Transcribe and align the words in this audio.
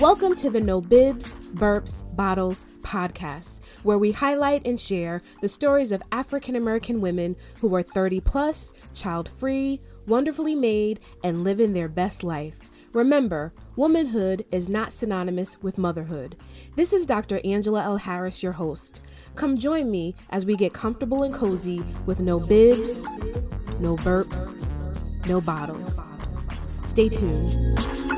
Welcome 0.00 0.36
to 0.36 0.50
the 0.50 0.60
No 0.60 0.82
Bibs, 0.82 1.34
Burps, 1.54 2.04
Bottles 2.14 2.66
podcast, 2.82 3.60
where 3.82 3.96
we 3.96 4.12
highlight 4.12 4.66
and 4.66 4.78
share 4.78 5.22
the 5.40 5.48
stories 5.48 5.90
of 5.90 6.02
African 6.12 6.54
American 6.54 7.00
women 7.00 7.34
who 7.60 7.74
are 7.74 7.82
30 7.82 8.20
plus, 8.20 8.74
child 8.92 9.26
free, 9.26 9.80
wonderfully 10.06 10.54
made, 10.54 11.00
and 11.24 11.44
living 11.44 11.72
their 11.72 11.88
best 11.88 12.22
life. 12.22 12.58
Remember, 12.92 13.54
womanhood 13.76 14.44
is 14.52 14.68
not 14.68 14.92
synonymous 14.92 15.62
with 15.62 15.78
motherhood. 15.78 16.36
This 16.74 16.92
is 16.92 17.06
Dr. 17.06 17.40
Angela 17.42 17.82
L. 17.82 17.96
Harris, 17.96 18.42
your 18.42 18.52
host. 18.52 19.00
Come 19.34 19.56
join 19.56 19.90
me 19.90 20.14
as 20.28 20.44
we 20.44 20.56
get 20.56 20.74
comfortable 20.74 21.22
and 21.22 21.32
cozy 21.32 21.82
with 22.04 22.20
no 22.20 22.38
bibs, 22.38 23.00
no 23.80 23.96
burps, 23.96 24.52
no 25.26 25.40
bottles. 25.40 25.98
Stay 26.84 27.08
tuned. 27.08 28.15